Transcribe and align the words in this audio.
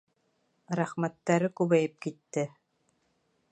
Рәхмәттәре 0.79 1.51
күбәйеп 1.61 1.95
китте. 2.07 2.49